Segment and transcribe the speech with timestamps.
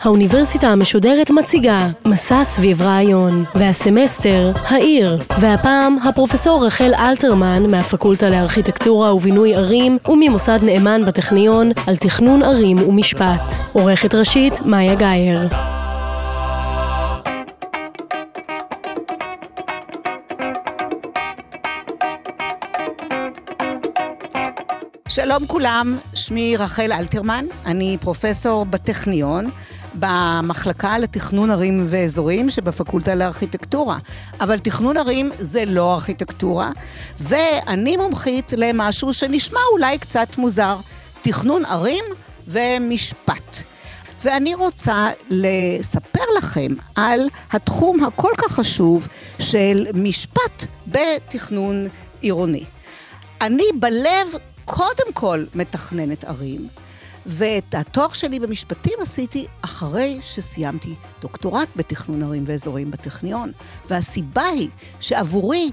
[0.00, 9.54] האוניברסיטה המשודרת מציגה מסע סביב רעיון, והסמסטר, העיר, והפעם הפרופסור רחל אלתרמן מהפקולטה לארכיטקטורה ובינוי
[9.54, 13.52] ערים וממוסד נאמן בטכניון על תכנון ערים ומשפט.
[13.72, 15.48] עורכת ראשית, מאיה גאייר.
[25.10, 29.50] שלום כולם, שמי רחל אלתרמן, אני פרופסור בטכניון.
[29.94, 33.98] במחלקה לתכנון ערים ואזורים שבפקולטה לארכיטקטורה.
[34.40, 36.70] אבל תכנון ערים זה לא ארכיטקטורה,
[37.20, 40.76] ואני מומחית למשהו שנשמע אולי קצת מוזר,
[41.22, 42.04] תכנון ערים
[42.48, 43.62] ומשפט.
[44.22, 49.08] ואני רוצה לספר לכם על התחום הכל כך חשוב
[49.38, 51.88] של משפט בתכנון
[52.20, 52.64] עירוני.
[53.40, 54.28] אני בלב
[54.70, 56.68] קודם כל מתכננת ערים,
[57.26, 63.52] ואת התואר שלי במשפטים עשיתי אחרי שסיימתי דוקטורט בתכנון ערים ואזורים בטכניון.
[63.88, 64.68] והסיבה היא
[65.00, 65.70] שעבורי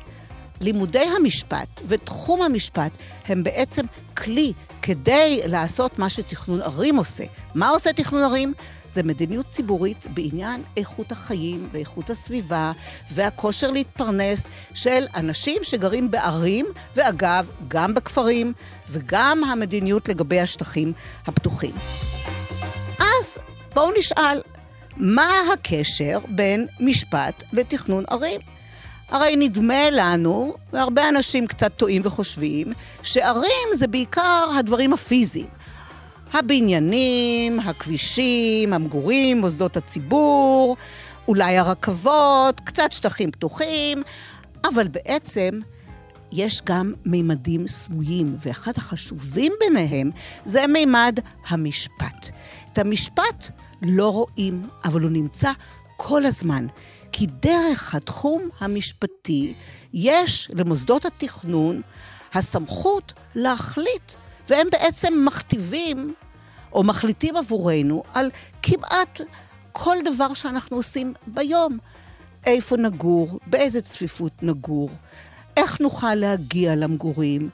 [0.61, 2.91] לימודי המשפט ותחום המשפט
[3.25, 3.85] הם בעצם
[4.17, 7.23] כלי כדי לעשות מה שתכנון ערים עושה.
[7.55, 8.53] מה עושה תכנון ערים?
[8.87, 12.71] זה מדיניות ציבורית בעניין איכות החיים ואיכות הסביבה
[13.11, 18.53] והכושר להתפרנס של אנשים שגרים בערים, ואגב, גם בכפרים,
[18.89, 20.93] וגם המדיניות לגבי השטחים
[21.25, 21.75] הפתוחים.
[22.99, 23.37] אז
[23.73, 24.41] בואו נשאל,
[24.97, 28.41] מה הקשר בין משפט לתכנון ערים?
[29.09, 35.56] הרי נדמה לנו, והרבה אנשים קצת טועים וחושבים, שערים זה בעיקר הדברים הפיזיים.
[36.33, 40.77] הבניינים, הכבישים, המגורים, מוסדות הציבור,
[41.27, 44.03] אולי הרכבות, קצת שטחים פתוחים,
[44.65, 45.59] אבל בעצם
[46.31, 50.11] יש גם מימדים סמויים, ואחד החשובים ביניהם
[50.45, 52.29] זה מימד המשפט.
[52.73, 53.49] את המשפט
[53.81, 55.51] לא רואים, אבל הוא נמצא
[55.97, 56.67] כל הזמן.
[57.11, 59.53] כי דרך התחום המשפטי
[59.93, 61.81] יש למוסדות התכנון
[62.33, 64.13] הסמכות להחליט,
[64.49, 66.13] והם בעצם מכתיבים
[66.73, 68.31] או מחליטים עבורנו על
[68.63, 69.21] כמעט
[69.71, 71.77] כל דבר שאנחנו עושים ביום.
[72.45, 74.89] איפה נגור, באיזה צפיפות נגור,
[75.57, 77.49] איך נוכל להגיע למגורים,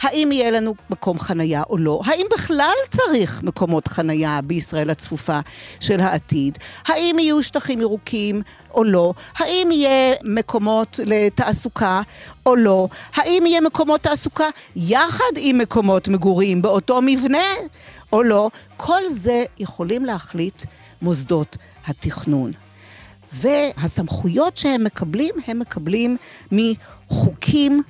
[0.00, 5.40] האם יהיה לנו מקום חנייה או לא, האם בכלל צריך מקומות חנייה בישראל הצפופה
[5.80, 8.42] של העתיד, האם יהיו שטחים ירוקים
[8.74, 12.02] או לא, האם יהיה מקומות לתעסוקה
[12.46, 17.44] או לא, האם יהיה מקומות תעסוקה יחד עם מקומות מגורים באותו מבנה
[18.12, 20.62] או לא, כל זה יכולים להחליט
[21.02, 21.56] מוסדות
[21.86, 22.52] התכנון.
[23.32, 26.16] והסמכויות שהם מקבלים, הם מקבלים
[26.52, 27.82] מחוקים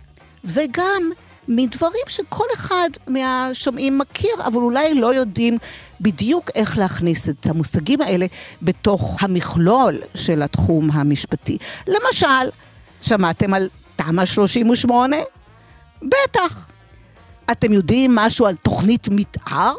[0.45, 1.11] וגם
[1.49, 5.59] מדברים שכל אחד מהשומעים מכיר, אבל אולי לא יודעים
[6.01, 8.27] בדיוק איך להכניס את המושגים האלה
[8.63, 11.59] בתוך המכלול של התחום המשפטי.
[11.87, 12.51] למשל,
[13.03, 15.17] שמעתם על תמ"א 38?
[16.03, 16.67] בטח.
[17.51, 19.75] אתם יודעים משהו על תוכנית מתאר?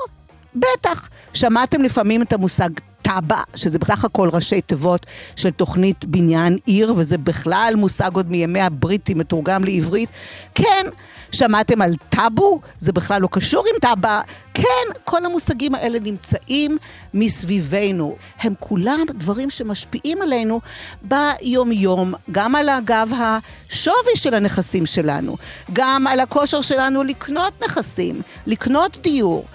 [0.56, 1.09] בטח.
[1.34, 2.69] שמעתם לפעמים את המושג
[3.01, 5.06] תב"ע, שזה בסך הכל ראשי תיבות
[5.36, 10.09] של תוכנית בניין עיר, וזה בכלל מושג עוד מימי הבריטים מתורגם לעברית.
[10.56, 10.86] כן,
[11.31, 12.62] שמעתם על טאבו?
[12.79, 14.22] זה בכלל לא קשור עם תב"ע.
[14.53, 16.78] כן, כל המושגים האלה נמצאים
[17.13, 18.16] מסביבנו.
[18.40, 20.62] הם כולם דברים שמשפיעים עלינו
[21.01, 25.38] ביומיום, גם על אגב השווי של הנכסים שלנו,
[25.73, 29.45] גם על הכושר שלנו לקנות נכסים, לקנות דיור.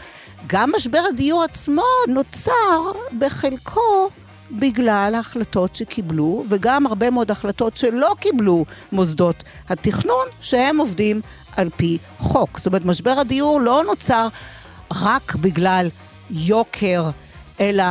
[0.46, 4.10] גם משבר הדיור עצמו נוצר בחלקו
[4.50, 9.36] בגלל ההחלטות שקיבלו, וגם הרבה מאוד החלטות שלא קיבלו מוסדות
[9.68, 11.20] התכנון, שהם עובדים
[11.56, 12.58] על פי חוק.
[12.58, 14.28] זאת אומרת, משבר הדיור לא נוצר
[14.92, 15.88] רק בגלל
[16.30, 17.10] יוקר,
[17.60, 17.84] אלא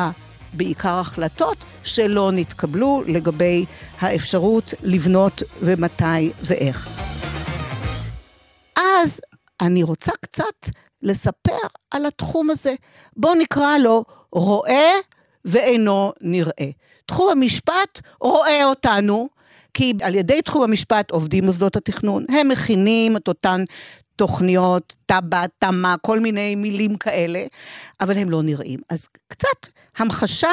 [0.53, 3.65] בעיקר החלטות שלא נתקבלו לגבי
[3.99, 6.89] האפשרות לבנות ומתי ואיך.
[8.75, 9.21] אז
[9.61, 10.69] אני רוצה קצת
[11.01, 12.73] לספר על התחום הזה.
[13.17, 14.91] בואו נקרא לו רואה
[15.45, 16.69] ואינו נראה.
[17.05, 19.29] תחום המשפט רואה אותנו,
[19.73, 22.25] כי על ידי תחום המשפט עובדים מוסדות התכנון.
[22.29, 23.63] הם מכינים את אותן
[24.15, 27.45] תוכניות, תב"ע, תמ"א, כל מיני מילים כאלה,
[28.01, 28.79] אבל הם לא נראים.
[28.89, 29.67] אז קצת
[29.97, 30.51] המחשה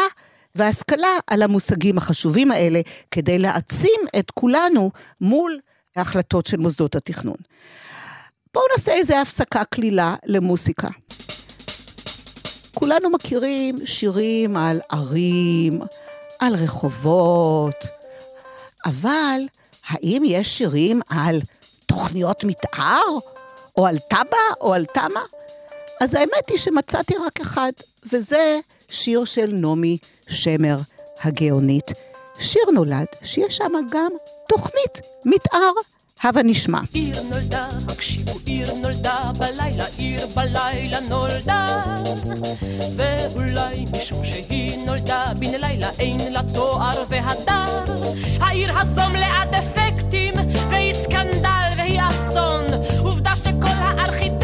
[0.55, 2.81] והשכלה על המושגים החשובים האלה,
[3.11, 4.91] כדי להעצים את כולנו
[5.21, 5.59] מול
[5.97, 7.37] ההחלטות של מוסדות התכנון.
[8.55, 10.89] בואו נעשה איזה הפסקה קלילה למוסיקה.
[12.75, 15.81] כולנו מכירים שירים על ערים,
[16.39, 18.00] על רחובות,
[18.87, 19.41] אבל
[19.89, 21.41] האם יש שירים על
[21.87, 23.19] תוכניות מתאר?
[23.77, 25.23] או על טאבה, או על תמה?
[26.01, 27.73] אז האמת היא שמצאתי רק אחד,
[28.13, 29.99] וזה שיר של נעמי
[30.29, 30.77] שמר
[31.23, 31.91] הגאונית.
[32.41, 34.11] שיר נולד שיש שם גם
[34.49, 35.73] תוכנית מתאר.
[36.23, 36.81] הבה נשמע.
[36.93, 41.85] עיר נולדה, הקשיבו, עיר נולדה, בלילה, עיר בלילה נולדה.
[42.97, 47.85] ואולי משום שהיא נולדה, בן לילה אין לה תואר והדר.
[48.41, 50.35] העיר הזו מלאה דפקטים,
[50.71, 52.65] והיא סקנדל והיא אסון.
[52.99, 54.40] עובדה שכל הארכיטקטים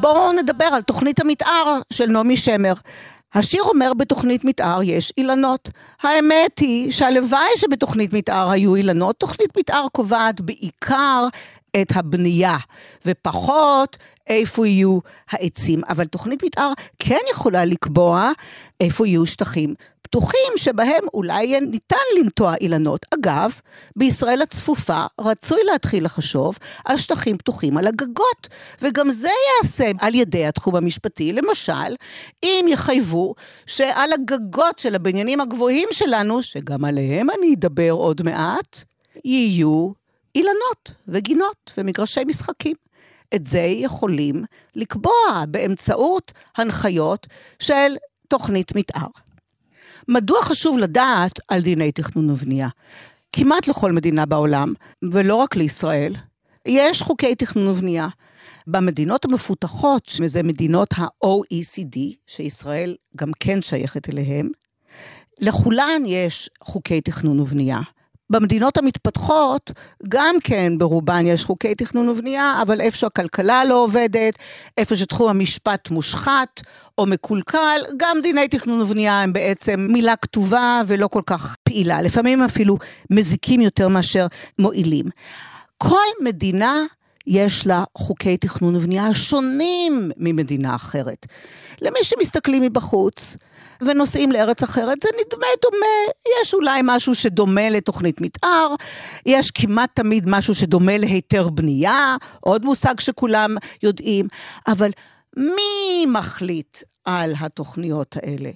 [0.00, 2.72] בואו נדבר על תוכנית המתאר של נעמי שמר.
[3.34, 5.68] השיר אומר בתוכנית מתאר יש אילנות.
[6.02, 9.16] האמת היא שהלוואי שבתוכנית מתאר היו אילנות.
[9.18, 11.26] תוכנית מתאר קובעת בעיקר
[11.80, 12.56] את הבנייה,
[13.06, 14.98] ופחות איפה יהיו
[15.30, 15.82] העצים.
[15.88, 18.30] אבל תוכנית מתאר כן יכולה לקבוע
[18.80, 19.74] איפה יהיו שטחים
[20.10, 23.06] פתוחים שבהם אולי ניתן לנטוע אילנות.
[23.14, 23.60] אגב,
[23.96, 28.48] בישראל הצפופה רצוי להתחיל לחשוב על שטחים פתוחים על הגגות,
[28.82, 31.32] וגם זה ייעשה על ידי התחום המשפטי.
[31.32, 31.94] למשל,
[32.42, 33.34] אם יחייבו
[33.66, 38.84] שעל הגגות של הבניינים הגבוהים שלנו, שגם עליהם אני אדבר עוד מעט,
[39.24, 39.99] יהיו
[40.34, 42.76] אילנות וגינות ומגרשי משחקים.
[43.34, 44.44] את זה יכולים
[44.76, 47.26] לקבוע באמצעות הנחיות
[47.58, 47.96] של
[48.28, 49.06] תוכנית מתאר.
[50.08, 52.68] מדוע חשוב לדעת על דיני תכנון ובנייה?
[53.32, 54.74] כמעט לכל מדינה בעולם,
[55.12, 56.16] ולא רק לישראל,
[56.68, 58.08] יש חוקי תכנון ובנייה.
[58.66, 64.48] במדינות המפותחות, שזה מדינות ה-OECD, שישראל גם כן שייכת אליהן,
[65.38, 67.80] לכולן יש חוקי תכנון ובנייה.
[68.30, 69.70] במדינות המתפתחות,
[70.08, 74.34] גם כן ברובן יש חוקי תכנון ובנייה, אבל איפה שהכלכלה לא עובדת,
[74.78, 76.60] איפה שתחום המשפט מושחת
[76.98, 82.02] או מקולקל, גם דיני תכנון ובנייה הם בעצם מילה כתובה ולא כל כך פעילה.
[82.02, 82.78] לפעמים אפילו
[83.10, 84.26] מזיקים יותר מאשר
[84.58, 85.04] מועילים.
[85.78, 86.74] כל מדינה
[87.26, 91.26] יש לה חוקי תכנון ובנייה שונים ממדינה אחרת.
[91.80, 93.36] למי שמסתכלים מבחוץ,
[93.82, 98.74] ונוסעים לארץ אחרת, זה נדמה דומה, יש אולי משהו שדומה לתוכנית מתאר,
[99.26, 104.26] יש כמעט תמיד משהו שדומה להיתר בנייה, עוד מושג שכולם יודעים,
[104.68, 104.90] אבל
[105.36, 108.50] מי מחליט על התוכניות האלה?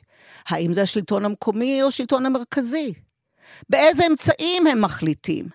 [0.48, 2.92] האם זה השלטון המקומי או השלטון המרכזי?
[3.70, 5.48] באיזה אמצעים הם מחליטים?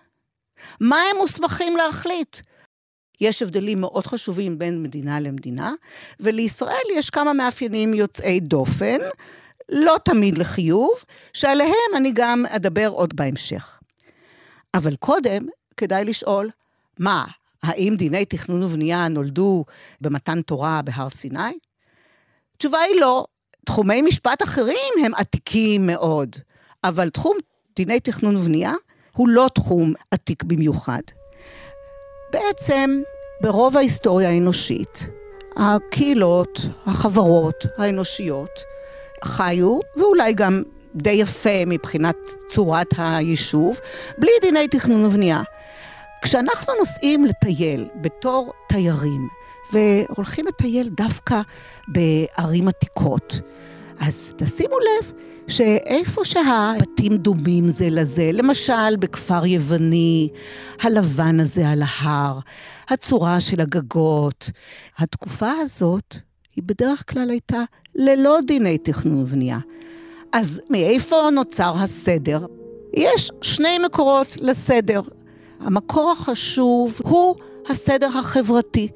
[0.80, 2.36] מה הם מוסמכים להחליט?
[3.20, 5.72] יש הבדלים מאוד חשובים בין מדינה למדינה,
[6.20, 8.98] ולישראל יש כמה מאפיינים יוצאי דופן,
[9.68, 10.90] לא תמיד לחיוב,
[11.32, 13.78] שעליהם אני גם אדבר עוד בהמשך.
[14.74, 15.46] אבל קודם,
[15.76, 16.50] כדאי לשאול,
[16.98, 17.24] מה,
[17.62, 19.64] האם דיני תכנון ובנייה נולדו
[20.00, 21.58] במתן תורה בהר סיני?
[22.56, 23.26] התשובה היא לא.
[23.66, 26.36] תחומי משפט אחרים הם עתיקים מאוד,
[26.84, 27.36] אבל תחום
[27.76, 28.74] דיני תכנון ובנייה
[29.12, 31.02] הוא לא תחום עתיק במיוחד.
[32.30, 33.02] בעצם,
[33.40, 35.08] ברוב ההיסטוריה האנושית,
[35.56, 38.64] הקהילות, החברות האנושיות,
[39.24, 40.62] חיו, ואולי גם
[40.94, 42.16] די יפה מבחינת
[42.48, 43.80] צורת היישוב,
[44.18, 45.42] בלי דיני תכנון ובנייה.
[46.22, 49.28] כשאנחנו נוסעים לטייל בתור תיירים,
[49.72, 51.40] והולכים לטייל דווקא
[51.88, 53.40] בערים עתיקות,
[54.00, 55.12] אז תשימו לב
[55.48, 60.28] שאיפה שהבתים דומים זה לזה, למשל בכפר יווני,
[60.82, 62.38] הלבן הזה על ההר,
[62.88, 64.50] הצורה של הגגות,
[64.98, 66.16] התקופה הזאת
[66.56, 67.62] היא בדרך כלל הייתה
[67.94, 69.58] ללא דיני תכנון ובנייה.
[70.32, 72.46] אז מאיפה נוצר הסדר?
[72.94, 75.00] יש שני מקורות לסדר.
[75.60, 77.34] המקור החשוב הוא
[77.68, 78.88] הסדר החברתי.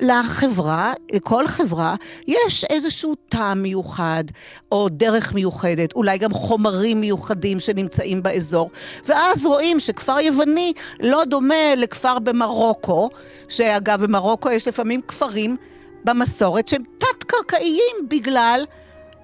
[0.00, 1.94] לחברה, לכל חברה,
[2.26, 4.24] יש איזשהו טעם מיוחד,
[4.72, 8.70] או דרך מיוחדת, אולי גם חומרים מיוחדים שנמצאים באזור.
[9.06, 13.10] ואז רואים שכפר יווני לא דומה לכפר במרוקו,
[13.48, 15.56] שאגב, במרוקו יש לפעמים כפרים
[16.04, 18.64] במסורת שהם תת-קרקעיים בגלל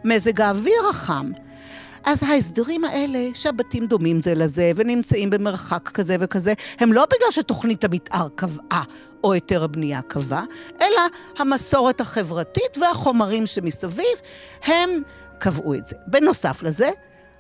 [0.05, 1.31] מזג האוויר החם.
[2.11, 7.85] אז ההסדרים האלה, שהבתים דומים זה לזה ונמצאים במרחק כזה וכזה, הם לא בגלל שתוכנית
[7.85, 8.83] המתאר קבעה
[9.25, 10.43] או היתר הבנייה קבע,
[10.83, 11.01] אלא
[11.39, 14.07] המסורת החברתית והחומרים שמסביב,
[14.65, 14.91] הם
[15.39, 15.97] קבעו את זה.
[16.07, 16.91] בנוסף לזה,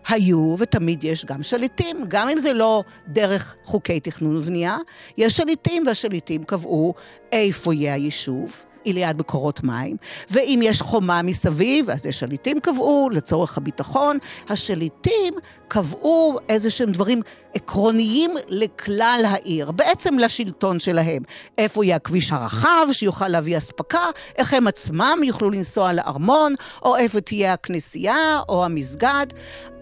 [0.08, 4.76] היו ותמיד יש גם שליטים, גם אם זה לא דרך חוקי תכנון ובנייה,
[5.16, 6.94] יש שליטים והשליטים קבעו
[7.32, 9.96] איפה יהיה היישוב, היא ליד מקורות מים,
[10.30, 14.18] ואם יש חומה מסביב, אז השליטים קבעו לצורך הביטחון,
[14.48, 15.34] השליטים
[15.68, 17.22] קבעו איזה שהם דברים
[17.58, 21.22] עקרוניים לכלל העיר, בעצם לשלטון שלהם.
[21.58, 24.04] איפה יהיה הכביש הרחב שיוכל להביא אספקה,
[24.36, 29.26] איך הם עצמם יוכלו לנסוע לארמון, או איפה תהיה הכנסייה או המסגד,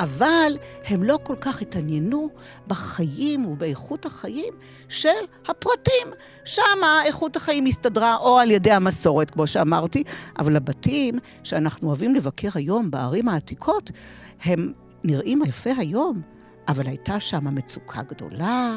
[0.00, 2.28] אבל הם לא כל כך התעניינו
[2.66, 4.54] בחיים ובאיכות החיים
[4.88, 5.08] של
[5.48, 6.06] הפרטים.
[6.44, 10.04] שם איכות החיים הסתדרה או על ידי המסורת, כמו שאמרתי,
[10.38, 13.90] אבל הבתים שאנחנו אוהבים לבקר היום בערים העתיקות,
[14.44, 14.72] הם
[15.04, 16.35] נראים יפה היום,
[16.68, 18.76] אבל הייתה שם מצוקה גדולה,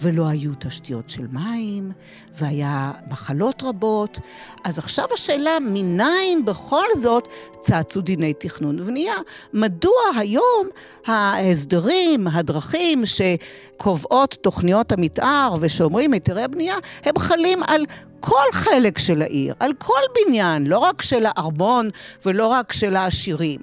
[0.00, 1.92] ולא היו תשתיות של מים,
[2.34, 4.18] והיה מחלות רבות.
[4.64, 7.28] אז עכשיו השאלה, מניין בכל זאת
[7.60, 9.14] צצו דיני תכנון ובנייה?
[9.52, 10.68] מדוע היום
[11.06, 17.86] ההסדרים, הדרכים שקובעות תוכניות המתאר ושאומרים היתרי הבנייה, הם חלים על
[18.20, 21.88] כל חלק של העיר, על כל בניין, לא רק של הארמון
[22.24, 23.60] ולא רק של העשירים.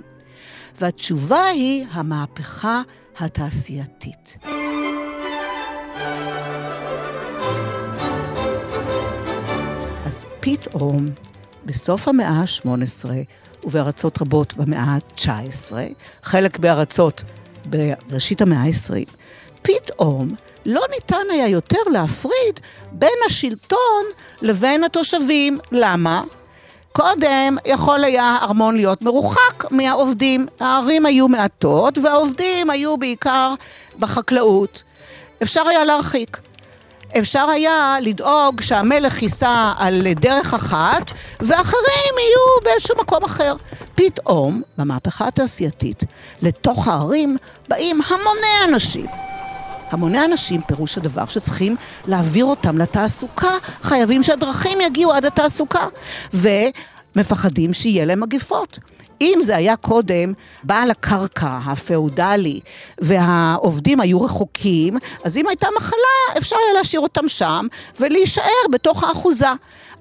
[0.80, 2.82] והתשובה היא המהפכה
[3.20, 4.38] התעשייתית.
[10.06, 11.06] אז פתאום,
[11.66, 13.06] בסוף המאה ה-18
[13.64, 15.74] ובארצות רבות במאה ה-19,
[16.24, 17.24] חלק בארצות
[17.66, 19.16] בראשית המאה ה-20,
[19.62, 20.28] פתאום
[20.66, 22.60] לא ניתן היה יותר להפריד
[22.92, 24.04] בין השלטון
[24.42, 25.58] לבין התושבים.
[25.72, 26.22] למה?
[27.00, 30.46] קודם יכול היה ארמון להיות מרוחק מהעובדים.
[30.60, 33.54] הערים היו מעטות והעובדים היו בעיקר
[34.00, 34.84] בחקלאות.
[35.44, 36.40] אפשר היה להרחיק.
[37.18, 43.56] אפשר היה לדאוג שהמלך ייסע על דרך אחת ואחרים יהיו באיזשהו מקום אחר.
[43.96, 46.04] פתאום, במהפכה התעשייתית,
[46.42, 47.38] לתוך הערים
[47.68, 49.06] באים המוני אנשים.
[49.92, 51.76] המוני אנשים, פירוש הדבר שצריכים
[52.08, 55.88] להעביר אותם לתעסוקה, חייבים שהדרכים יגיעו עד התעסוקה,
[56.34, 58.80] ומפחדים שיהיה להם מגפות.
[59.22, 62.60] אם זה היה קודם בעל הקרקע הפאודלי
[63.02, 67.68] והעובדים היו רחוקים, אז אם הייתה מחלה אפשר היה להשאיר אותם שם
[68.00, 69.48] ולהישאר בתוך האחוזה.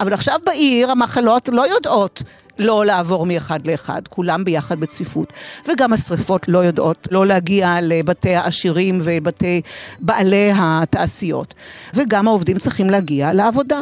[0.00, 2.22] אבל עכשיו בעיר המחלות לא יודעות
[2.58, 5.32] לא לעבור מאחד לאחד, כולם ביחד בצפיפות.
[5.68, 9.62] וגם השריפות לא יודעות לא להגיע לבתי העשירים ובתי
[10.00, 11.54] בעלי התעשיות.
[11.94, 13.80] וגם העובדים צריכים להגיע לעבודה.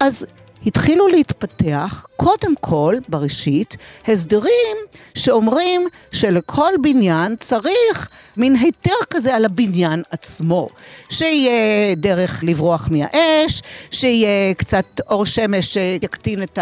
[0.00, 0.26] אז
[0.66, 3.76] התחילו להתפתח, קודם כל, בראשית,
[4.08, 4.76] הסדרים
[5.14, 10.68] שאומרים שלכל בניין צריך מין היתר כזה על הבניין עצמו.
[11.10, 16.58] שיהיה דרך לברוח מהאש, שיהיה קצת אור שמש שיקטין את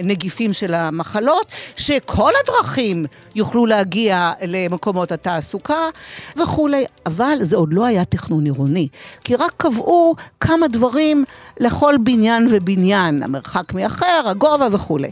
[0.00, 5.88] הנגיפים של המחלות, שכל הדרכים יוכלו להגיע למקומות התעסוקה
[6.36, 6.84] וכולי.
[7.06, 8.88] אבל זה עוד לא היה תכנון עירוני,
[9.24, 11.24] כי רק קבעו כמה דברים
[11.60, 15.10] לכל בניין ובניין, המרחק מאחר, הגובה וכולי.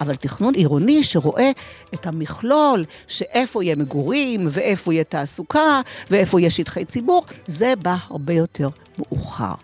[0.00, 1.50] אבל תכנון עירוני שרואה
[1.94, 8.32] את המכלול, שאיפה יהיה מגורים, ואיפה יהיה תעסוקה, ואיפה יהיה שטחי ציבור, זה בא הרבה
[8.32, 9.54] יותר מאוחר.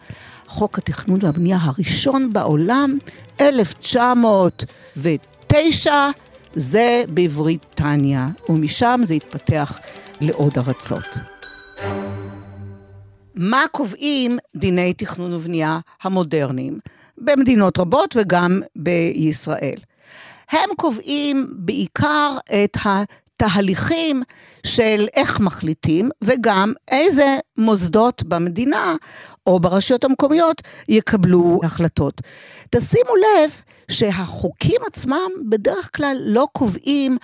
[0.46, 2.98] חוק התכנון והבנייה הראשון בעולם,
[3.40, 5.94] 1909,
[6.54, 9.78] זה בבריטניה, ומשם זה התפתח
[10.20, 11.08] לעוד ארצות.
[13.34, 16.78] מה קובעים דיני תכנון ובנייה המודרניים
[17.20, 19.78] במדינות רבות וגם בישראל?
[20.50, 24.22] הם קובעים בעיקר את התהליכים
[24.66, 28.94] של איך מחליטים, וגם איזה מוסדות במדינה
[29.46, 32.20] או ברשויות המקומיות יקבלו החלטות.
[32.70, 33.50] תשימו לב
[33.90, 37.18] שהחוקים עצמם בדרך כלל לא קובעים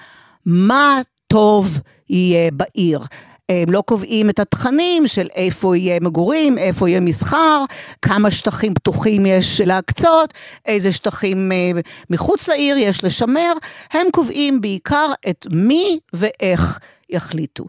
[0.47, 3.01] מה טוב יהיה בעיר.
[3.49, 7.65] הם לא קובעים את התכנים של איפה יהיה מגורים, איפה יהיה מסחר,
[8.03, 10.35] כמה שטחים פתוחים יש להקצות,
[10.67, 13.53] איזה שטחים אה, מחוץ לעיר יש לשמר,
[13.93, 16.79] הם קובעים בעיקר את מי ואיך
[17.11, 17.65] יחליטו.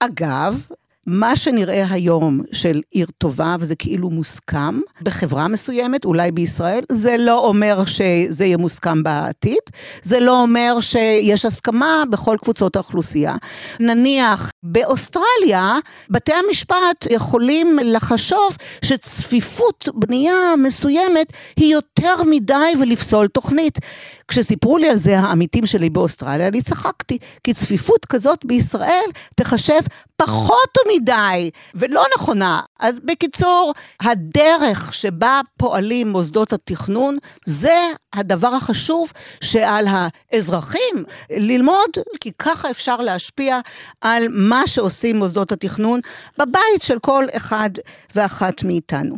[0.00, 0.68] אגב,
[1.10, 7.46] מה שנראה היום של עיר טובה, וזה כאילו מוסכם, בחברה מסוימת, אולי בישראל, זה לא
[7.46, 9.58] אומר שזה יהיה מוסכם בעתיד,
[10.02, 13.36] זה לא אומר שיש הסכמה בכל קבוצות האוכלוסייה.
[13.80, 15.78] נניח באוסטרליה,
[16.10, 23.78] בתי המשפט יכולים לחשוב שצפיפות בנייה מסוימת היא יותר מדי ולפסול תוכנית.
[24.28, 29.80] כשסיפרו לי על זה העמיתים שלי באוסטרליה, אני צחקתי, כי צפיפות כזאת בישראל תחשב
[30.16, 32.60] פחות מדי ולא נכונה.
[32.80, 37.76] אז בקיצור, הדרך שבה פועלים מוסדות התכנון, זה
[38.12, 43.60] הדבר החשוב שעל האזרחים ללמוד, כי ככה אפשר להשפיע
[44.00, 46.00] על מה שעושים מוסדות התכנון
[46.38, 47.70] בבית של כל אחד
[48.14, 49.16] ואחת מאיתנו.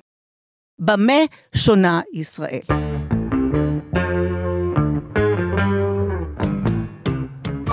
[0.79, 1.23] במה
[1.55, 2.90] שונה ישראל?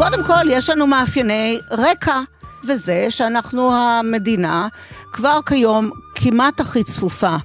[0.10, 2.22] קודם כל, יש לנו מאפייני רקע,
[2.68, 4.68] וזה שאנחנו המדינה
[5.14, 7.36] כבר כיום כמעט הכי צפופה.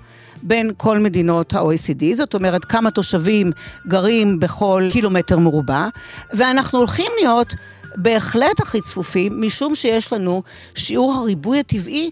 [0.42, 3.52] בין כל מדינות ה-OECD, זאת אומרת כמה תושבים
[3.87, 5.88] גרים בכל קילומטר מרובע,
[6.35, 7.54] ואנחנו הולכים להיות
[7.97, 10.42] בהחלט הכי צפופים, משום שיש לנו
[10.75, 12.11] שיעור הריבוי הטבעי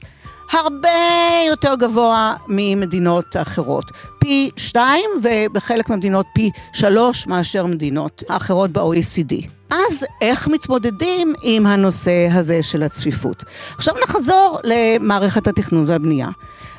[0.52, 0.88] הרבה
[1.48, 3.84] יותר גבוה ממדינות אחרות.
[4.18, 9.59] פי שתיים, ובחלק מהמדינות פי שלוש מאשר מדינות האחרות ב-OECD.
[9.70, 13.44] אז איך מתמודדים עם הנושא הזה של הצפיפות?
[13.76, 16.28] עכשיו נחזור למערכת התכנון והבנייה.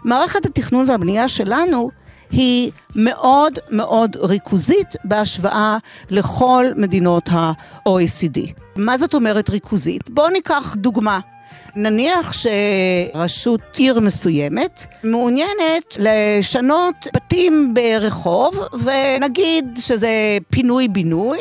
[0.04, 1.90] מערכת התכנון והבנייה שלנו
[2.32, 5.78] היא מאוד מאוד ריכוזית בהשוואה
[6.10, 8.40] לכל מדינות ה-OECD.
[8.76, 10.10] מה זאת אומרת ריכוזית?
[10.10, 11.20] בואו ניקח דוגמה.
[11.76, 20.10] נניח שרשות עיר מסוימת מעוניינת לשנות בתים ברחוב, ונגיד שזה
[20.50, 21.40] פינוי-בינוי,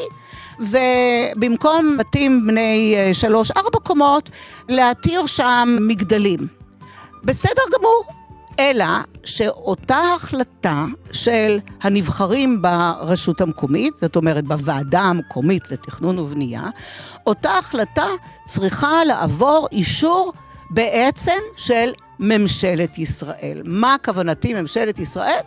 [0.60, 4.30] ובמקום בתים בני שלוש-ארבע קומות,
[4.68, 6.40] להתיר שם מגדלים.
[7.24, 8.04] בסדר גמור,
[8.58, 8.86] אלא
[9.24, 16.64] שאותה החלטה של הנבחרים ברשות המקומית, זאת אומרת בוועדה המקומית לתכנון ובנייה,
[17.26, 18.06] אותה החלטה
[18.46, 20.32] צריכה לעבור אישור
[20.70, 23.62] בעצם של ממשלת ישראל.
[23.64, 25.40] מה כוונתי ממשלת ישראל?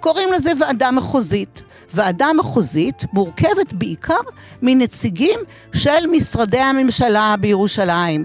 [0.00, 1.62] קוראים לזה ועדה מחוזית.
[1.94, 4.20] ועדה מחוזית מורכבת בעיקר
[4.62, 5.40] מנציגים
[5.74, 8.24] של משרדי הממשלה בירושלים.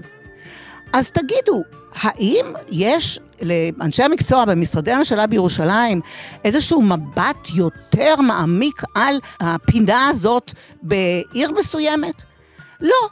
[0.92, 1.62] אז תגידו,
[1.94, 6.00] האם יש לאנשי המקצוע במשרדי הממשלה בירושלים
[6.44, 10.52] איזשהו מבט יותר מעמיק על הפינה הזאת
[10.82, 12.22] בעיר מסוימת?
[12.80, 13.08] לא.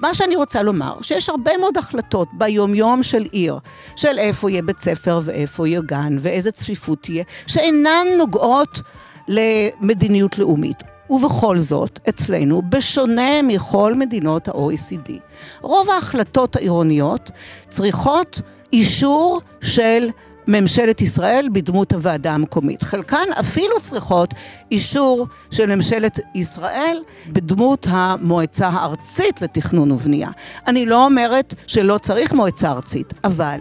[0.00, 3.58] מה שאני רוצה לומר, שיש הרבה מאוד החלטות ביומיום של עיר,
[3.96, 8.80] של איפה יהיה בית ספר ואיפה יהיה גן ואיזה צפיפות תהיה, שאינן נוגעות
[9.28, 10.82] למדיניות לאומית.
[11.10, 15.12] ובכל זאת, אצלנו, בשונה מכל מדינות ה-OECD,
[15.60, 17.30] רוב ההחלטות העירוניות
[17.68, 18.40] צריכות
[18.72, 20.10] אישור של
[20.48, 22.82] ממשלת ישראל בדמות הוועדה המקומית.
[22.82, 24.34] חלקן אפילו צריכות
[24.70, 30.28] אישור של ממשלת ישראל בדמות המועצה הארצית לתכנון ובנייה.
[30.66, 33.60] אני לא אומרת שלא צריך מועצה ארצית, אבל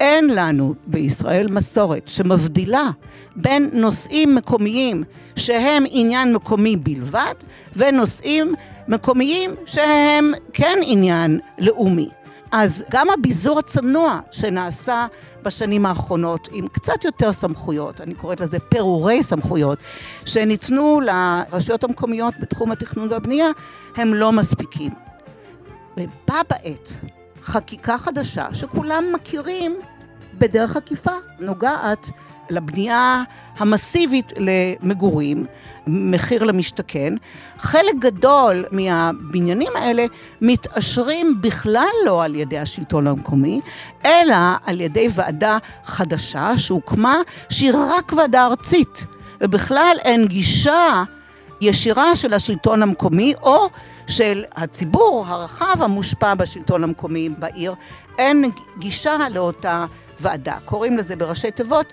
[0.00, 2.90] אין לנו בישראל מסורת שמבדילה
[3.36, 5.04] בין נושאים מקומיים
[5.36, 7.34] שהם עניין מקומי בלבד
[7.76, 8.54] ונושאים
[8.88, 12.08] מקומיים שהם כן עניין לאומי.
[12.52, 15.06] אז גם הביזור הצנוע שנעשה
[15.42, 19.78] בשנים האחרונות עם קצת יותר סמכויות, אני קוראת לזה פירורי סמכויות,
[20.26, 23.46] שניתנו לרשויות המקומיות בתחום התכנון והבנייה,
[23.96, 24.90] הם לא מספיקים.
[25.96, 26.92] ובה בעת
[27.42, 29.76] חקיקה חדשה שכולם מכירים
[30.38, 32.10] בדרך עקיפה, נוגעת
[32.50, 33.22] לבנייה
[33.58, 35.46] המסיבית למגורים,
[35.86, 37.14] מחיר למשתכן,
[37.58, 40.04] חלק גדול מהבניינים האלה
[40.40, 43.60] מתעשרים בכלל לא על ידי השלטון המקומי,
[44.04, 47.16] אלא על ידי ועדה חדשה שהוקמה,
[47.48, 49.06] שהיא רק ועדה ארצית,
[49.40, 51.02] ובכלל אין גישה
[51.60, 53.68] ישירה של השלטון המקומי או
[54.06, 57.74] של הציבור הרחב המושפע בשלטון המקומי בעיר,
[58.18, 59.86] אין גישה לאותה
[60.20, 60.54] ועדה.
[60.64, 61.86] קוראים לזה בראשי תיבות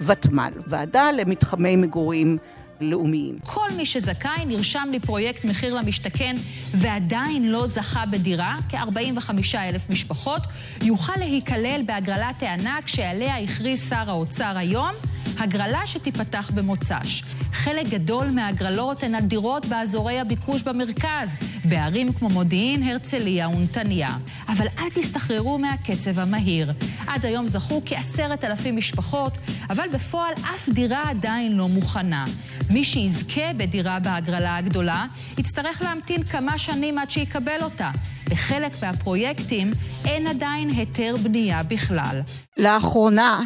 [0.00, 2.38] ותמ"ל, ועדה למתחמי מגורים
[2.80, 3.38] לאומיים.
[3.44, 6.34] כל מי שזכאי נרשם לפרויקט מחיר למשתכן
[6.70, 10.42] ועדיין לא זכה בדירה, כ-45 אלף משפחות,
[10.82, 14.90] יוכל להיכלל בהגרלת הענק שעליה הכריז שר האוצר היום,
[15.38, 17.22] הגרלה שתיפתח במוצ"ש.
[17.52, 21.28] חלק גדול מההגרלות הן על דירות באזורי הביקוש במרכז,
[21.64, 24.16] בערים כמו מודיעין, הרצליה ונתניה.
[24.48, 26.70] אבל אל תסתחררו מהקצב המהיר.
[27.06, 29.38] עד היום זכו כעשרת אלפים משפחות,
[29.70, 32.24] אבל בפועל אף דירה עדיין לא מוכנה.
[32.72, 35.06] מי שיזכה בדירה בהגרלה הגדולה,
[35.38, 37.90] יצטרך להמתין כמה שנים עד שיקבל אותה.
[38.30, 39.70] בחלק מהפרויקטים
[40.04, 42.20] אין עדיין היתר בנייה בכלל.
[42.56, 43.40] לאחרונה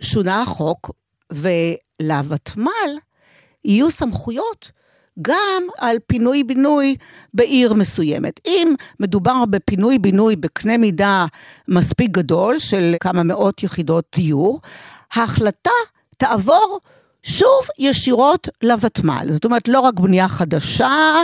[0.00, 0.90] שונה החוק,
[1.32, 2.98] ולוותמ"ל
[3.64, 4.72] יהיו סמכויות
[5.22, 6.96] גם על פינוי-בינוי
[7.34, 8.40] בעיר מסוימת.
[8.46, 11.26] אם מדובר בפינוי-בינוי בקנה מידה
[11.68, 14.60] מספיק גדול של כמה מאות יחידות דיור,
[15.14, 15.70] ההחלטה
[16.16, 16.80] תעבור
[17.22, 19.32] שוב ישירות לוותמ"ל.
[19.32, 21.16] זאת אומרת, לא רק בנייה חדשה,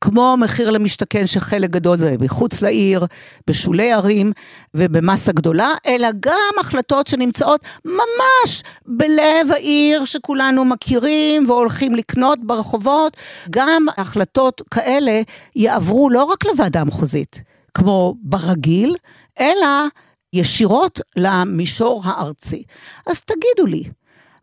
[0.00, 3.06] כמו מחיר למשתכן שחלק גדול זה מחוץ לעיר,
[3.46, 4.32] בשולי ערים
[4.74, 13.16] ובמסה גדולה, אלא גם החלטות שנמצאות ממש בלב העיר שכולנו מכירים והולכים לקנות ברחובות,
[13.50, 15.20] גם החלטות כאלה
[15.56, 17.42] יעברו לא רק לוועדה המחוזית,
[17.74, 18.96] כמו ברגיל,
[19.40, 19.86] אלא
[20.32, 22.62] ישירות למישור הארצי.
[23.06, 23.84] אז תגידו לי,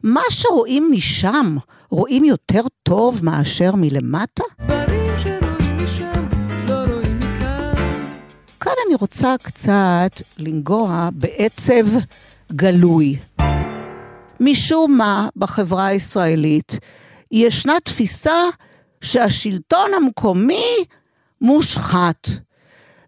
[0.03, 1.57] מה שרואים משם,
[1.89, 4.43] רואים יותר טוב מאשר מלמטה?
[4.59, 6.25] דברים שרואים משם,
[6.69, 7.19] לא רואים
[8.87, 11.85] אני רוצה קצת לנגוע בעצב
[12.51, 13.17] גלוי.
[14.39, 16.77] משום מה בחברה הישראלית
[17.31, 18.41] ישנה תפיסה
[19.01, 20.75] שהשלטון המקומי
[21.41, 22.29] מושחת,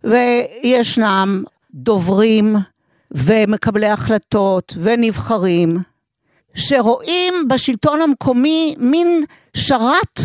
[0.04, 2.56] וישנם דוברים
[3.12, 5.78] ומקבלי החלטות ונבחרים
[6.54, 9.24] שרואים בשלטון המקומי מין
[9.58, 10.20] שרת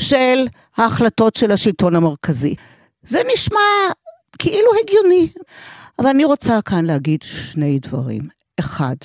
[0.00, 2.54] של ההחלטות של השלטון המרכזי.
[3.02, 3.58] זה נשמע
[4.38, 5.28] כאילו הגיוני,
[5.98, 8.22] אבל אני רוצה כאן להגיד שני דברים.
[8.60, 8.96] אחד,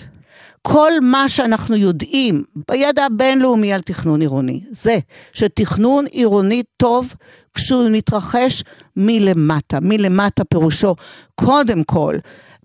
[0.62, 4.99] כל מה שאנחנו יודעים בידע הבינלאומי על תכנון עירוני, זה
[5.34, 7.13] שתכנון עירוני טוב
[7.54, 8.63] כשהוא מתרחש
[8.95, 9.80] מלמטה.
[9.82, 10.95] מלמטה פירושו
[11.36, 12.15] קודם כל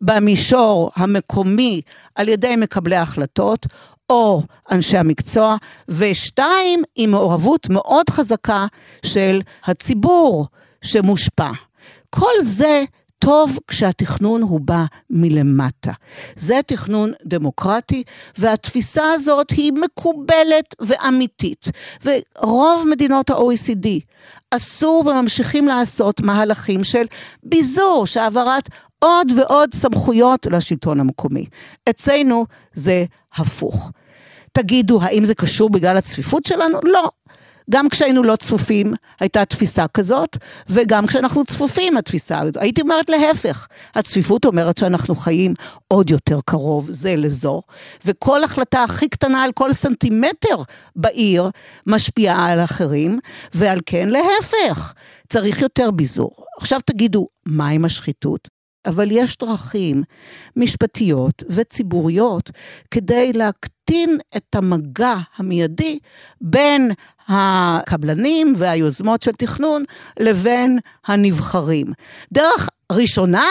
[0.00, 1.80] במישור המקומי
[2.14, 3.66] על ידי מקבלי ההחלטות,
[4.10, 5.56] או אנשי המקצוע,
[5.88, 8.66] ושתיים, עם מעורבות מאוד חזקה
[9.06, 10.46] של הציבור
[10.82, 11.50] שמושפע.
[12.10, 12.84] כל זה
[13.18, 15.92] טוב כשהתכנון הוא בא מלמטה.
[16.36, 18.02] זה תכנון דמוקרטי,
[18.38, 21.68] והתפיסה הזאת היא מקובלת ואמיתית.
[22.04, 23.88] ורוב מדינות ה-OECD
[24.50, 27.04] עשו וממשיכים לעשות מהלכים של
[27.42, 31.46] ביזור, שהעברת עוד ועוד סמכויות לשלטון המקומי.
[31.90, 33.90] אצלנו זה הפוך.
[34.52, 36.78] תגידו, האם זה קשור בגלל הצפיפות שלנו?
[36.84, 37.10] לא.
[37.70, 40.36] גם כשהיינו לא צפופים הייתה תפיסה כזאת,
[40.68, 42.56] וגם כשאנחנו צפופים התפיסה הזאת.
[42.56, 45.54] הייתי אומרת להפך, הצפיפות אומרת שאנחנו חיים
[45.88, 47.62] עוד יותר קרוב זה לזו,
[48.04, 50.62] וכל החלטה הכי קטנה על כל סנטימטר
[50.96, 51.50] בעיר
[51.86, 53.18] משפיעה על אחרים,
[53.54, 54.92] ועל כן להפך,
[55.28, 56.30] צריך יותר ביזור.
[56.58, 58.55] עכשיו תגידו, מה עם השחיתות?
[58.86, 60.02] אבל יש דרכים
[60.56, 62.50] משפטיות וציבוריות
[62.90, 65.98] כדי להקטין את המגע המיידי
[66.40, 66.90] בין
[67.28, 69.84] הקבלנים והיוזמות של תכנון
[70.20, 71.86] לבין הנבחרים.
[72.32, 73.46] דרך ראשונה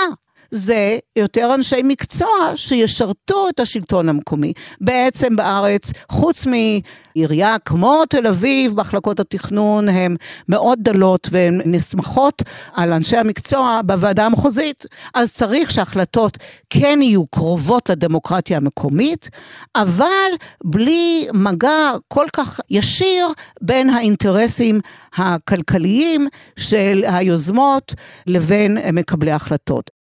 [0.52, 4.54] זה יותר אנשי מקצוע שישרתו את השלטון המקומי.
[4.82, 10.16] בעצם בארץ, חוץ מעירייה כמו תל אביב, מחלקות התכנון הן
[10.50, 12.42] מאוד דלות והן נסמכות
[12.74, 16.38] על אנשי המקצוע בוועדה המחוזית, אז צריך שהחלטות
[16.70, 19.30] כן יהיו קרובות לדמוקרטיה המקומית,
[19.76, 20.32] אבל
[20.64, 23.28] בלי מגע כל כך ישיר
[23.62, 24.80] בין האינטרסים
[25.16, 26.28] הכלכליים
[26.60, 27.94] של היוזמות
[28.28, 29.95] לבין מקבלי ההחלטות.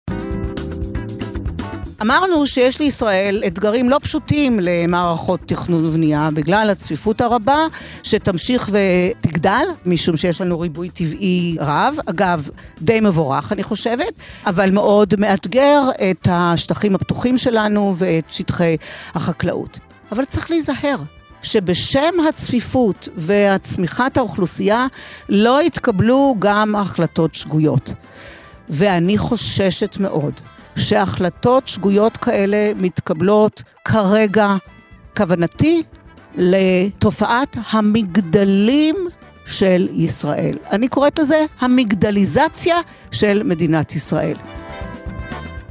[2.02, 7.56] אמרנו שיש לישראל אתגרים לא פשוטים למערכות תכנון ובנייה בגלל הצפיפות הרבה
[8.02, 12.48] שתמשיך ותגדל, משום שיש לנו ריבוי טבעי רב, אגב,
[12.82, 14.12] די מבורך אני חושבת,
[14.46, 18.76] אבל מאוד מאתגר את השטחים הפתוחים שלנו ואת שטחי
[19.14, 19.78] החקלאות.
[20.12, 20.96] אבל צריך להיזהר.
[21.42, 24.86] שבשם הצפיפות והצמיחת האוכלוסייה
[25.28, 27.90] לא יתקבלו גם החלטות שגויות.
[28.68, 30.32] ואני חוששת מאוד
[30.76, 34.54] שהחלטות שגויות כאלה מתקבלות כרגע,
[35.16, 35.82] כוונתי,
[36.36, 38.96] לתופעת המגדלים
[39.46, 40.56] של ישראל.
[40.70, 42.76] אני קוראת לזה המגדליזציה
[43.12, 44.36] של מדינת ישראל.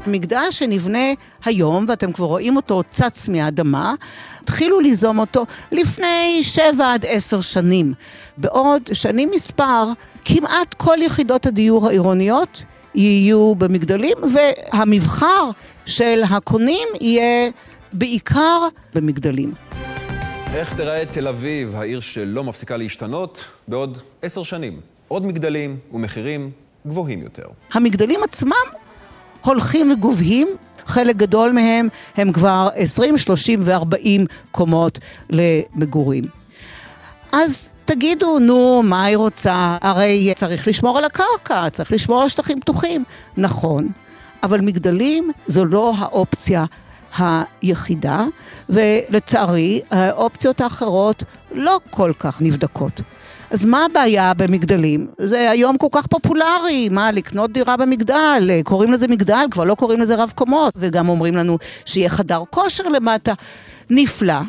[0.08, 1.08] מגדל שנבנה
[1.46, 3.94] היום, ואתם כבר רואים אותו צץ מהאדמה,
[4.44, 7.94] התחילו ליזום אותו לפני שבע עד עשר שנים.
[8.38, 9.92] בעוד שנים מספר,
[10.26, 12.64] כמעט כל יחידות הדיור העירוניות
[12.96, 15.50] יהיו במגדלים, והמבחר
[15.86, 17.50] של הקונים יהיה
[17.94, 19.54] בעיקר במגדלים.
[20.54, 24.80] איך תראה תל אביב, העיר שלא מפסיקה להשתנות, בעוד עשר שנים?
[25.08, 26.52] עוד מגדלים ומחירים
[26.88, 27.46] גבוהים יותר.
[27.74, 28.52] המגדלים עצמם
[29.42, 30.48] הולכים וגובהים,
[30.86, 35.00] חלק גדול מהם הם כבר 20, 30 ו-40 קומות
[35.30, 36.24] למגורים.
[37.32, 39.78] אז תגידו, נו, מה היא רוצה?
[39.82, 43.04] הרי צריך לשמור על הקרקע, צריך לשמור על שטחים פתוחים.
[43.38, 43.90] נכון,
[44.44, 46.66] אבל מגדלים זו לא האופציה
[47.18, 48.26] היחידה,
[48.70, 53.02] ולצערי, האופציות האחרות לא כל כך נבדקות.
[53.50, 55.08] אז מה הבעיה במגדלים?
[55.18, 60.00] זה היום כל כך פופולרי, מה, לקנות דירה במגדל, קוראים לזה מגדל, כבר לא קוראים
[60.00, 63.34] לזה רב קומות, וגם אומרים לנו שיהיה חדר כושר למטה.
[63.90, 64.40] נפלא.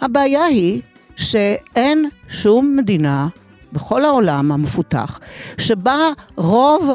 [0.00, 0.82] הבעיה היא
[1.20, 3.28] שאין שום מדינה
[3.72, 5.20] בכל העולם המפותח,
[5.58, 5.96] שבה
[6.36, 6.90] רוב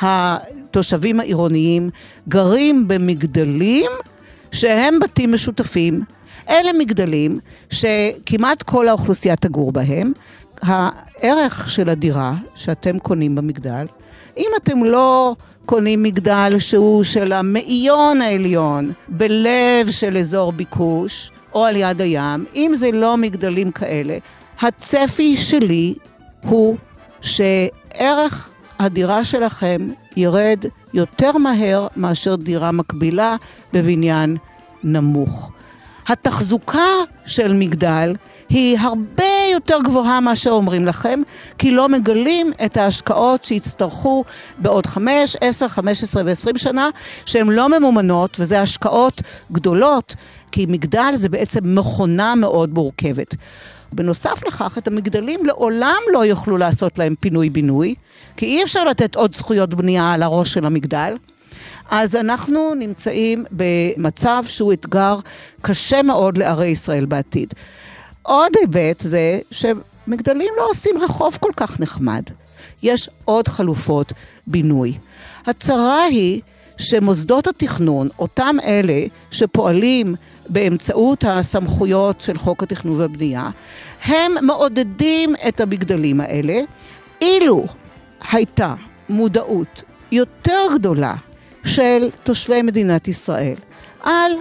[0.00, 1.90] התושבים העירוניים
[2.28, 3.90] גרים במגדלים
[4.52, 6.02] שהם בתים משותפים.
[6.48, 7.38] אלה מגדלים
[7.70, 10.12] שכמעט כל האוכלוסייה תגור בהם.
[10.62, 13.86] הערך של הדירה שאתם קונים במגדל,
[14.36, 15.34] אם אתם לא
[15.66, 22.72] קונים מגדל שהוא של המאיון העליון, בלב של אזור ביקוש, או על יד הים, אם
[22.76, 24.18] זה לא מגדלים כאלה,
[24.60, 25.94] הצפי שלי
[26.42, 26.76] הוא
[27.20, 30.58] שערך הדירה שלכם ירד
[30.94, 33.36] יותר מהר מאשר דירה מקבילה
[33.72, 34.36] בבניין
[34.84, 35.50] נמוך.
[36.08, 36.88] התחזוקה
[37.26, 38.14] של מגדל
[38.48, 41.20] היא הרבה יותר גבוהה מאשר אומרים לכם,
[41.58, 44.24] כי לא מגלים את ההשקעות שיצטרכו
[44.58, 46.88] בעוד 5, 10, 15 ו-20 שנה,
[47.26, 50.14] שהן לא ממומנות, וזה השקעות גדולות,
[50.56, 53.34] כי מגדל זה בעצם מכונה מאוד מורכבת.
[53.92, 57.94] בנוסף לכך, את המגדלים לעולם לא יוכלו לעשות להם פינוי-בינוי,
[58.36, 61.16] כי אי אפשר לתת עוד זכויות בנייה על הראש של המגדל.
[61.90, 65.18] אז אנחנו נמצאים במצב שהוא אתגר
[65.62, 67.54] קשה מאוד לערי ישראל בעתיד.
[68.22, 72.22] עוד היבט זה שמגדלים לא עושים רחוב כל כך נחמד.
[72.82, 74.12] יש עוד חלופות
[74.46, 74.98] בינוי.
[75.46, 76.40] הצרה היא
[76.78, 80.14] שמוסדות התכנון, אותם אלה שפועלים
[80.48, 83.50] באמצעות הסמכויות של חוק התכנון והבנייה,
[84.04, 86.60] הם מעודדים את המגדלים האלה.
[87.20, 87.66] אילו
[88.32, 88.74] הייתה
[89.08, 89.82] מודעות
[90.12, 91.14] יותר גדולה
[91.64, 93.54] של תושבי מדינת ישראל
[94.02, 94.32] על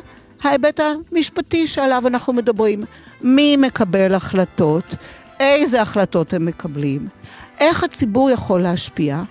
[0.43, 2.83] ההיבט המשפטי שעליו אנחנו מדברים.
[3.21, 4.95] מי מקבל החלטות,
[5.39, 7.07] איזה החלטות הם מקבלים,
[7.59, 9.21] איך הציבור יכול להשפיע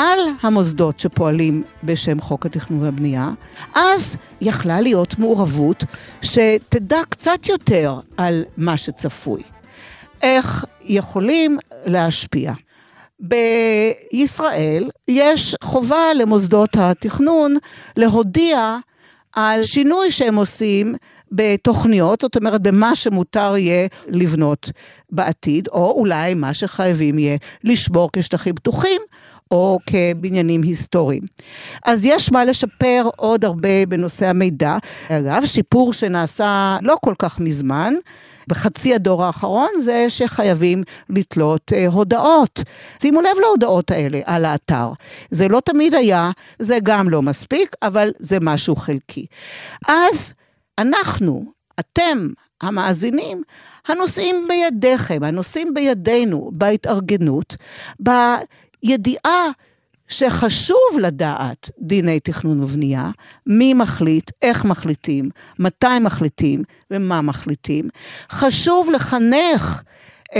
[0.00, 3.30] על המוסדות שפועלים בשם חוק התכנון והבנייה,
[3.74, 5.84] אז יכלה להיות מעורבות
[6.22, 9.42] שתדע קצת יותר על מה שצפוי.
[10.22, 12.52] איך יכולים להשפיע.
[13.20, 17.56] בישראל יש חובה למוסדות התכנון
[17.96, 18.76] להודיע
[19.32, 20.94] על שינוי שהם עושים
[21.32, 24.70] בתוכניות, זאת אומרת במה שמותר יהיה לבנות
[25.10, 29.00] בעתיד, או אולי מה שחייבים יהיה לשבור כשטחים פתוחים.
[29.50, 31.22] או כבניינים היסטוריים.
[31.84, 34.76] אז יש מה לשפר עוד הרבה בנושא המידע.
[35.08, 37.94] אגב, שיפור שנעשה לא כל כך מזמן,
[38.48, 42.60] בחצי הדור האחרון, זה שחייבים לתלות אה, הודעות.
[43.02, 44.88] שימו לב להודעות האלה על האתר.
[45.30, 49.26] זה לא תמיד היה, זה גם לא מספיק, אבל זה משהו חלקי.
[49.88, 50.32] אז
[50.78, 51.44] אנחנו,
[51.80, 52.28] אתם,
[52.60, 53.42] המאזינים,
[53.88, 57.56] הנושאים בידיכם, הנושאים בידינו בהתארגנות,
[58.84, 59.50] בידיעה
[60.08, 63.10] שחשוב לדעת דיני תכנון ובנייה,
[63.46, 67.88] מי מחליט, איך מחליטים, מתי מחליטים ומה מחליטים.
[68.30, 69.82] חשוב לחנך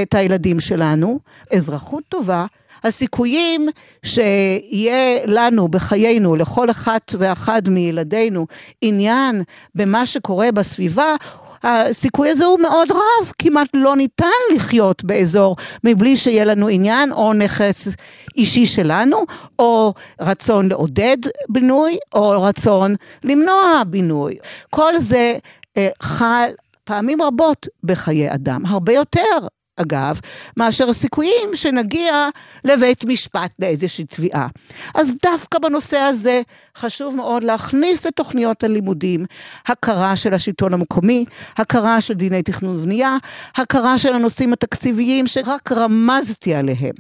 [0.03, 1.21] את הילדים שלנו,
[1.57, 2.47] אזרחות טובה,
[2.85, 3.69] הסיכויים
[4.03, 8.47] שיהיה לנו בחיינו, לכל אחת ואחד מילדינו,
[8.83, 9.43] עניין
[9.75, 11.15] במה שקורה בסביבה,
[11.63, 17.33] הסיכוי הזה הוא מאוד רב, כמעט לא ניתן לחיות באזור מבלי שיהיה לנו עניין או
[17.33, 17.89] נכס
[18.37, 19.25] אישי שלנו,
[19.59, 21.17] או רצון לעודד
[21.49, 22.95] בינוי, או רצון
[23.25, 24.35] למנוע בינוי.
[24.71, 25.37] כל זה
[25.77, 26.51] אה, חל
[26.85, 29.39] פעמים רבות בחיי אדם, הרבה יותר
[29.81, 30.21] אגב,
[30.57, 32.29] מאשר הסיכויים שנגיע
[32.65, 34.49] לבית משפט באיזושהי תביעה.
[34.95, 36.43] אז דווקא בנושא הזה
[36.77, 39.25] חשוב מאוד להכניס לתוכניות הלימודים
[39.67, 41.25] הכרה של השלטון המקומי,
[41.57, 43.17] הכרה של דיני תכנון ובנייה,
[43.57, 46.95] הכרה של הנושאים התקציביים שרק רמזתי עליהם.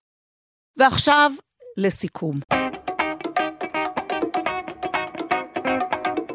[0.79, 1.31] ועכשיו
[1.77, 2.40] לסיכום.